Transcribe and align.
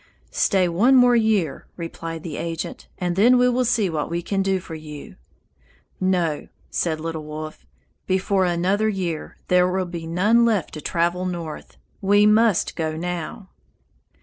"Stay 0.33 0.67
one 0.67 0.95
more 0.95 1.15
year," 1.15 1.67
replied 1.77 2.23
the 2.23 2.35
agent, 2.35 2.87
"and 2.97 3.15
then 3.15 3.37
we 3.37 3.47
will 3.47 3.63
see 3.63 3.87
what 3.87 4.09
we 4.09 4.23
can 4.23 4.41
do 4.41 4.59
for 4.59 4.73
you." 4.73 5.15
"No," 5.99 6.47
said 6.71 6.99
Little 6.99 7.23
Wolf. 7.23 7.67
"Before 8.07 8.43
another 8.43 8.89
year 8.89 9.37
there 9.47 9.71
will 9.71 9.85
be 9.85 10.07
none 10.07 10.43
left 10.43 10.73
to 10.73 10.81
travel 10.81 11.23
north. 11.27 11.77
We 12.01 12.25
must 12.25 12.75
go 12.75 12.97
now." 12.97 13.49